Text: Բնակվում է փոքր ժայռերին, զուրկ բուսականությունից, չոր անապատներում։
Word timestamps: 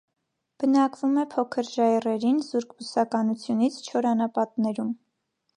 Բնակվում 0.61 1.13
է 1.23 1.25
փոքր 1.33 1.69
ժայռերին, 1.73 2.41
զուրկ 2.47 2.73
բուսականությունից, 2.81 3.81
չոր 3.91 4.11
անապատներում։ 4.15 4.93